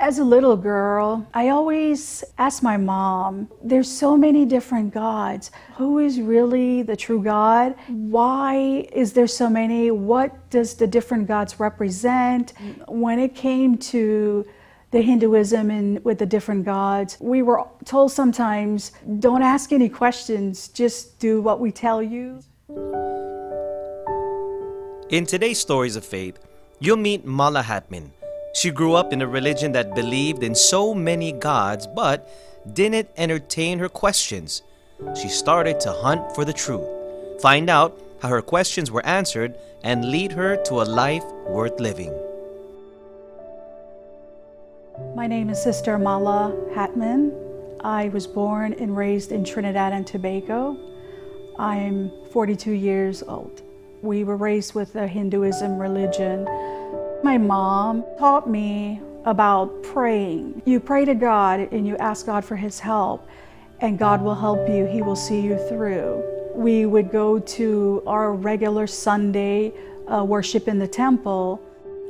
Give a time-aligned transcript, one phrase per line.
[0.00, 5.50] As a little girl, I always asked my mom, there's so many different gods.
[5.74, 7.74] Who is really the true God?
[7.88, 9.90] Why is there so many?
[9.90, 12.52] What does the different gods represent?
[12.86, 14.46] When it came to
[14.92, 20.68] the Hinduism and with the different gods, we were told sometimes, don't ask any questions,
[20.68, 22.38] just do what we tell you.
[25.10, 26.38] In today's Stories of Faith,
[26.78, 28.12] you'll meet Mala Hatman
[28.52, 32.28] she grew up in a religion that believed in so many gods but
[32.72, 34.62] didn't entertain her questions.
[35.20, 36.88] She started to hunt for the truth,
[37.40, 39.54] find out how her questions were answered,
[39.84, 42.12] and lead her to a life worth living.
[45.14, 47.32] My name is Sister Mala Hatman.
[47.84, 50.76] I was born and raised in Trinidad and Tobago.
[51.58, 53.62] I'm 42 years old.
[54.02, 56.46] We were raised with a Hinduism religion
[57.22, 60.62] my mom taught me about praying.
[60.64, 63.28] You pray to God and you ask God for His help,
[63.80, 66.22] and God will help you, He will see you through.
[66.54, 69.72] We would go to our regular Sunday
[70.06, 71.60] uh, worship in the temple.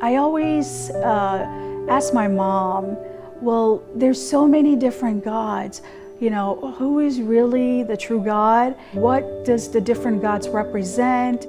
[0.00, 2.96] I always uh, ask my mom,
[3.40, 5.82] well, there's so many different gods.
[6.20, 8.76] You know, who is really the true God?
[8.92, 11.46] What does the different gods represent?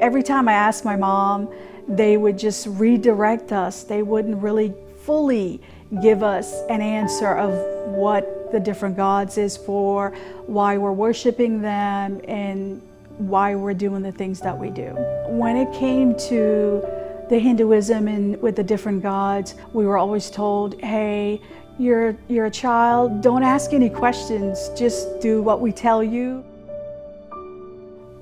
[0.00, 1.52] Every time I ask my mom,
[1.90, 3.82] they would just redirect us.
[3.82, 5.60] They wouldn't really fully
[6.02, 7.52] give us an answer of
[7.88, 10.10] what the different gods is for,
[10.46, 12.80] why we're worshiping them, and
[13.18, 14.94] why we're doing the things that we do.
[15.28, 16.82] When it came to
[17.28, 21.40] the Hinduism and with the different gods, we were always told, hey,
[21.78, 26.44] you're, you're a child, don't ask any questions, just do what we tell you.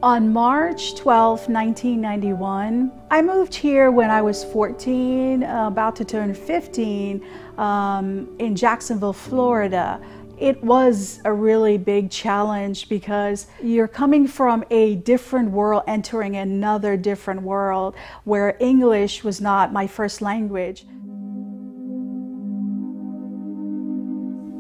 [0.01, 6.35] On March 12, 1991, I moved here when I was 14, uh, about to turn
[6.35, 7.21] 15,
[7.59, 10.01] um, in Jacksonville, Florida.
[10.39, 16.97] It was a really big challenge because you're coming from a different world, entering another
[16.97, 20.87] different world where English was not my first language.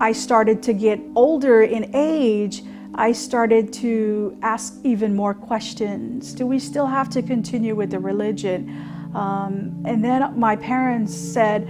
[0.00, 2.64] I started to get older in age
[2.98, 6.32] I started to ask even more questions.
[6.32, 8.68] Do we still have to continue with the religion?
[9.14, 11.68] Um, and then my parents said,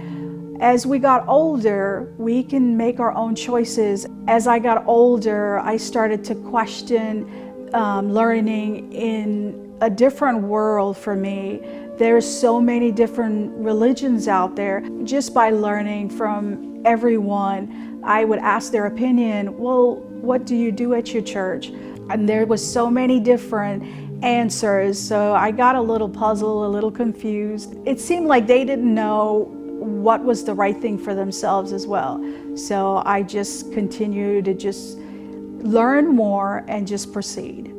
[0.59, 4.07] as we got older, we can make our own choices.
[4.27, 11.15] As I got older, I started to question um, learning in a different world for
[11.15, 11.61] me.
[11.99, 14.81] There's so many different religions out there.
[15.03, 19.59] Just by learning from everyone, I would ask their opinion.
[19.59, 21.67] Well, what do you do at your church?
[22.09, 23.83] And there was so many different
[24.23, 27.75] answers, so I got a little puzzled, a little confused.
[27.85, 32.21] It seemed like they didn't know what was the right thing for themselves as well.
[32.55, 37.73] So I just continued to just learn more and just proceed.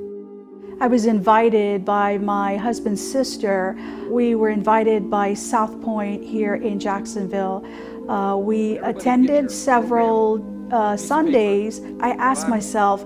[0.80, 3.76] I was invited by my husband's sister.
[4.08, 7.66] We were invited by South Point here in Jacksonville.
[8.08, 10.38] Uh, we attended several
[10.72, 13.04] uh, Sundays, I ask myself,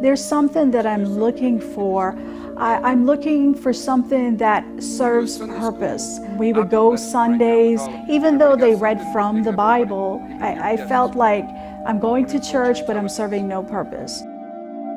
[0.00, 2.16] there's something that I'm looking for.
[2.56, 6.18] I, am looking for something that serves purpose.
[6.38, 11.44] We would go Sundays, even though they read from the Bible, I, I felt like
[11.86, 14.22] I'm going to church, but I'm serving no purpose.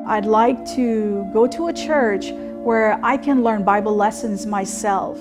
[0.06, 2.30] I'd like to go to a church
[2.64, 5.18] where I can learn Bible lessons myself.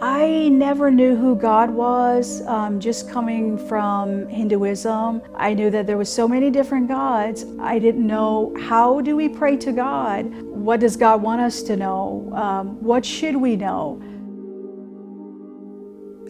[0.00, 5.20] I never knew who God was, um, just coming from Hinduism.
[5.34, 7.44] I knew that there was so many different gods.
[7.58, 10.32] I didn't know how do we pray to God?
[10.44, 12.30] What does God want us to know?
[12.32, 14.00] Um, what should we know?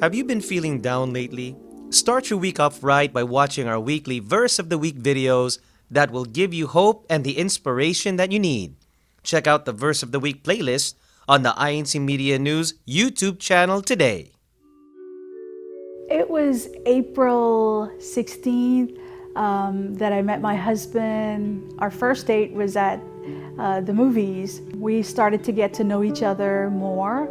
[0.01, 1.55] Have you been feeling down lately?
[1.91, 5.59] Start your week off right by watching our weekly Verse of the Week videos
[5.91, 8.77] that will give you hope and the inspiration that you need.
[9.23, 10.95] Check out the Verse of the Week playlist
[11.29, 14.33] on the INC Media News YouTube channel today.
[16.11, 18.99] It was April 16th
[19.37, 21.75] um, that I met my husband.
[21.81, 23.01] Our first date was at
[23.59, 24.63] uh, the movies.
[24.75, 27.29] We started to get to know each other more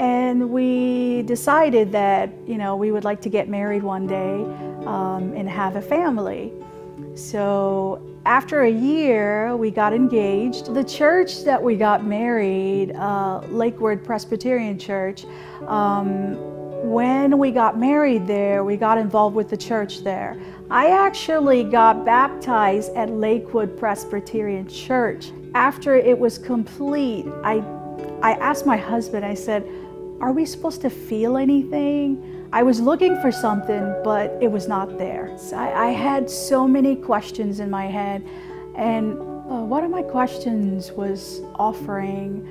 [0.00, 4.42] and we decided that you know we would like to get married one day
[4.86, 6.52] um, and have a family.
[7.14, 10.74] So after a year, we got engaged.
[10.74, 15.24] The church that we got married, uh, Lakewood Presbyterian Church,
[15.66, 16.36] um,
[16.90, 20.38] when we got married there, we got involved with the church there.
[20.70, 25.30] I actually got baptized at Lakewood Presbyterian Church.
[25.54, 27.64] After it was complete, I,
[28.22, 29.66] I asked my husband, I said,
[30.20, 32.48] are we supposed to feel anything?
[32.52, 35.36] I was looking for something, but it was not there.
[35.52, 38.24] I, I had so many questions in my head.
[38.76, 42.48] And uh, one of my questions was offering.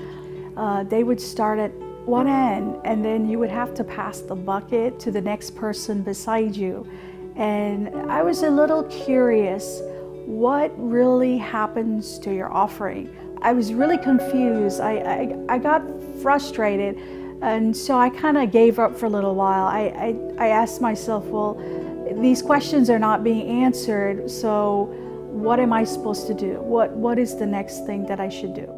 [0.57, 1.71] Uh, they would start at
[2.05, 6.01] one end, and then you would have to pass the bucket to the next person
[6.01, 6.87] beside you.
[7.35, 9.81] And I was a little curious
[10.25, 13.13] what really happens to your offering?
[13.41, 14.79] I was really confused.
[14.79, 15.81] I, I, I got
[16.21, 16.97] frustrated.
[17.43, 19.65] And so I kind of gave up for a little while.
[19.65, 21.55] I, I, I asked myself, well,
[22.21, 24.85] these questions are not being answered, so
[25.29, 26.61] what am I supposed to do?
[26.61, 28.69] What, what is the next thing that I should do?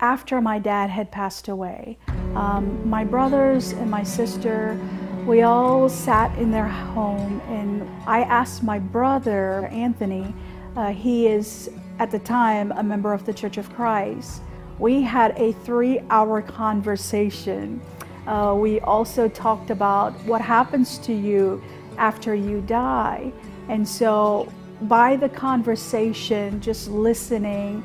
[0.00, 1.98] After my dad had passed away,
[2.34, 4.80] um, my brothers and my sister,
[5.26, 10.34] we all sat in their home, and I asked my brother, Anthony,
[10.76, 11.68] uh, he is
[11.98, 14.40] at the time a member of the Church of Christ.
[14.78, 17.80] We had a three hour conversation.
[18.26, 21.62] Uh, we also talked about what happens to you
[21.96, 23.32] after you die.
[23.68, 24.52] And so,
[24.82, 27.82] by the conversation, just listening,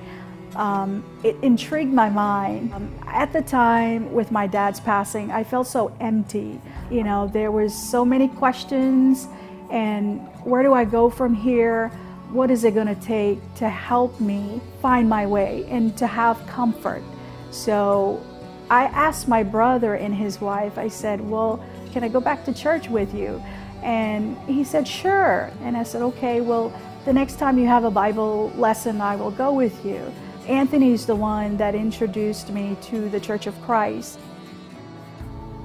[0.56, 2.74] um, it intrigued my mind.
[2.74, 6.60] Um, at the time, with my dad's passing, I felt so empty.
[6.90, 9.28] You know, there was so many questions,
[9.70, 11.92] and where do I go from here?
[12.32, 16.46] What is it going to take to help me find my way and to have
[16.48, 17.04] comfort?
[17.52, 18.22] So,
[18.70, 20.78] I asked my brother and his wife.
[20.78, 21.60] I said, "Well,
[21.92, 23.44] can I go back to church with you?"
[23.84, 26.72] And he said, "Sure." And I said, "Okay, well."
[27.04, 30.14] The next time you have a Bible lesson, I will go with you.
[30.48, 34.20] Anthony's the one that introduced me to the Church of Christ.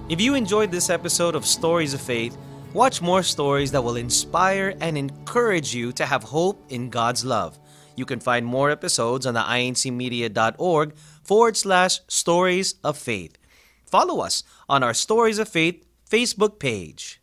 [0.08, 2.38] If you enjoyed this episode of Stories of Faith,
[2.76, 7.58] watch more stories that will inspire and encourage you to have hope in God's love.
[7.96, 10.94] You can find more episodes on the incmedia.org
[11.24, 13.38] forward slash stories of faith.
[13.86, 17.22] Follow us on our Stories of Faith Facebook page.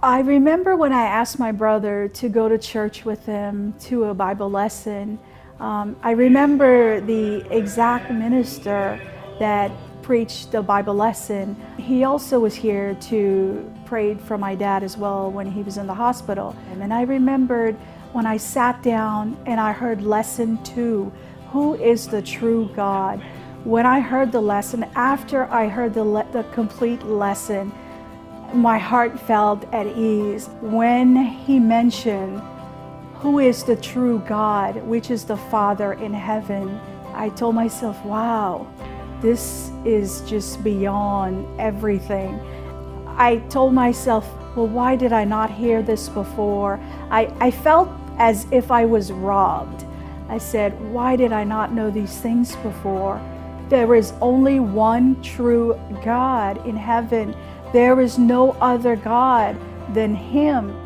[0.00, 4.14] I remember when I asked my brother to go to church with him to a
[4.14, 5.18] Bible lesson.
[5.58, 9.00] Um, I remember the exact minister
[9.40, 11.56] that preached the Bible lesson.
[11.78, 15.86] He also was here to pray for my dad as well when he was in
[15.86, 16.56] the hospital.
[16.70, 17.76] And I remembered
[18.12, 21.12] when I sat down and I heard lesson two
[21.50, 23.22] Who is the true God?
[23.64, 27.72] When I heard the lesson, after I heard the, le- the complete lesson,
[28.52, 30.48] my heart felt at ease.
[30.60, 32.42] When he mentioned
[33.14, 36.80] who is the true God, which is the Father in heaven,
[37.14, 38.66] I told myself, wow,
[39.22, 42.38] this is just beyond everything.
[43.16, 46.78] I told myself, well, why did I not hear this before?
[47.10, 47.88] I, I felt
[48.18, 49.86] as if I was robbed.
[50.28, 53.20] I said, why did I not know these things before?
[53.68, 57.34] There is only one true God in heaven.
[57.72, 59.56] There is no other God
[59.94, 60.76] than Him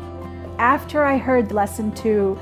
[0.59, 2.39] after I heard lesson two,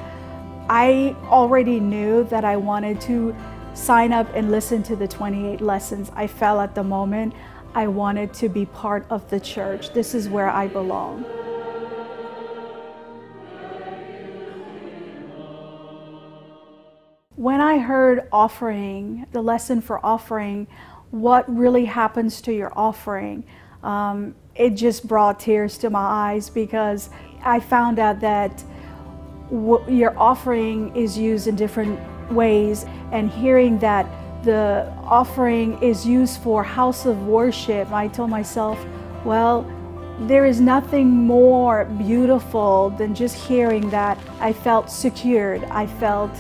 [0.70, 3.36] I already knew that I wanted to
[3.76, 6.10] sign up and listen to the 28 lessons.
[6.16, 7.34] I felt at the moment
[7.76, 9.94] I wanted to be part of the church.
[9.94, 11.26] This is where I belong.
[17.36, 20.68] When I heard offering, the lesson for offering,
[21.12, 23.46] what really happens to your offering,
[23.84, 27.10] um, it just brought tears to my eyes because
[27.44, 28.64] I found out that
[29.52, 32.00] your offering is used in different
[32.32, 34.06] ways, and hearing that
[34.44, 38.84] the offering is used for house of worship, I told myself,
[39.24, 39.70] well,
[40.20, 44.18] there is nothing more beautiful than just hearing that.
[44.40, 45.64] I felt secured.
[45.66, 46.32] I felt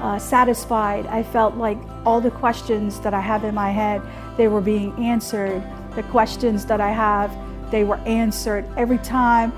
[0.00, 1.06] uh, satisfied.
[1.06, 4.02] I felt like all the questions that I have in my head,
[4.36, 5.62] they were being answered.
[5.94, 7.30] The questions that I have,
[7.70, 9.52] they were answered every time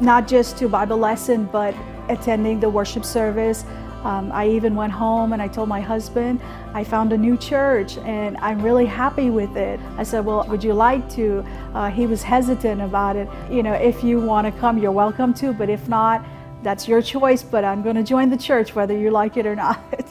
[0.00, 1.74] not just to Bible lesson, but
[2.08, 3.64] attending the worship service.
[4.04, 6.40] Um, I even went home and I told my husband
[6.72, 9.78] I found a new church and I'm really happy with it.
[9.98, 11.44] I said, Well, would you like to?
[11.74, 13.28] Uh, he was hesitant about it.
[13.50, 16.24] You know, if you want to come, you're welcome to, but if not,
[16.62, 17.42] that's your choice.
[17.42, 20.09] But I'm going to join the church whether you like it or not.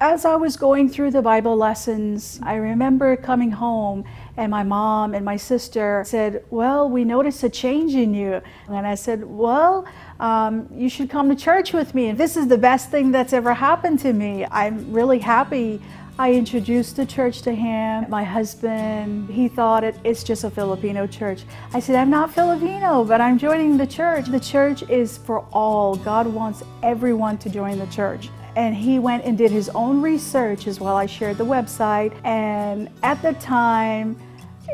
[0.00, 4.04] As I was going through the Bible lessons, I remember coming home
[4.36, 8.42] and my mom and my sister said, Well, we noticed a change in you.
[8.68, 9.86] And I said, Well,
[10.18, 12.08] um, you should come to church with me.
[12.08, 14.44] And this is the best thing that's ever happened to me.
[14.50, 15.80] I'm really happy.
[16.18, 18.06] I introduced the church to him.
[18.10, 21.44] My husband, he thought it, it's just a Filipino church.
[21.72, 24.26] I said, I'm not Filipino, but I'm joining the church.
[24.26, 25.94] The church is for all.
[25.94, 28.28] God wants everyone to join the church.
[28.56, 30.96] And he went and did his own research as well.
[30.96, 34.16] I shared the website, and at the time,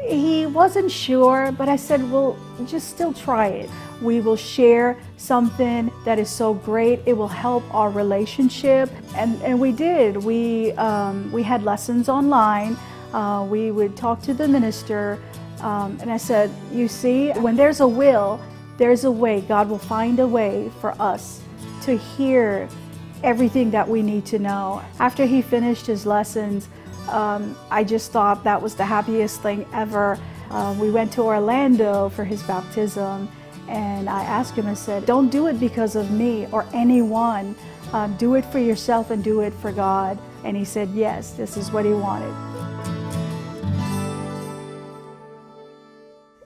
[0.06, 3.70] he wasn't sure, but I said, well, just still try it.
[4.00, 7.00] We will share something that is so great.
[7.04, 8.90] It will help our relationship.
[9.14, 10.16] And, and we did.
[10.16, 12.76] We, um, we had lessons online.
[13.12, 15.20] Uh, we would talk to the minister.
[15.60, 18.40] Um, and I said, You see, when there's a will,
[18.78, 19.42] there's a way.
[19.42, 21.42] God will find a way for us
[21.82, 22.68] to hear
[23.22, 24.82] everything that we need to know.
[24.98, 26.68] After he finished his lessons,
[27.08, 30.18] um, I just thought that was the happiest thing ever.
[30.50, 33.28] Uh, we went to Orlando for his baptism,
[33.68, 37.54] and I asked him, I said, Don't do it because of me or anyone.
[37.92, 40.18] Um, do it for yourself and do it for God.
[40.44, 42.34] And he said, Yes, this is what he wanted.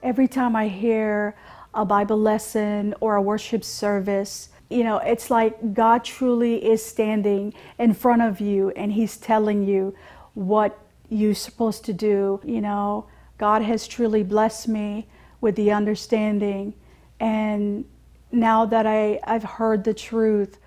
[0.03, 1.35] Every time I hear
[1.73, 7.53] a Bible lesson or a worship service, you know, it's like God truly is standing
[7.77, 9.95] in front of you and He's telling you
[10.33, 10.79] what
[11.09, 12.41] you're supposed to do.
[12.43, 13.07] You know,
[13.37, 15.07] God has truly blessed me
[15.41, 16.73] with the understanding.
[17.19, 17.85] And
[18.31, 20.57] now that I, I've heard the truth,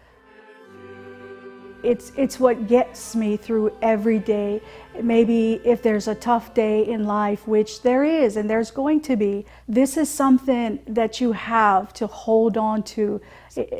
[1.88, 4.60] it's, it's what gets me through every day.
[5.00, 9.16] Maybe if there's a tough day in life, which there is and there's going to
[9.16, 13.22] be, this is something that you have to hold on to,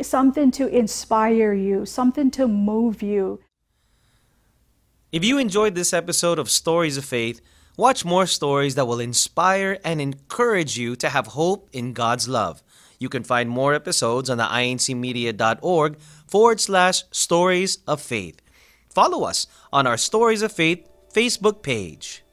[0.01, 3.41] something to inspire you, something to move you.
[5.13, 7.43] If you enjoyed this episode of Stories of Faith,
[7.77, 12.63] watch more stories that will inspire and encourage you to have hope in God's love.
[12.99, 18.41] You can find more episodes on the incmedia.org forward slash stories of faith.
[18.91, 22.25] Follow us on our Stories of Faith Facebook page.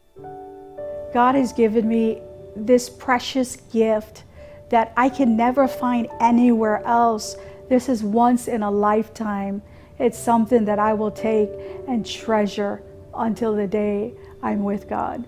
[1.13, 2.21] God has given me
[2.55, 4.23] this precious gift
[4.69, 7.35] that I can never find anywhere else.
[7.69, 9.61] This is once in a lifetime.
[9.99, 11.49] It's something that I will take
[11.87, 12.81] and treasure
[13.13, 15.25] until the day I'm with God.